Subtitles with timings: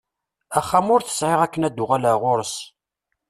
[0.59, 2.55] Axxam ur t-sεiɣ akken ad uɣaleɣ ɣur-s.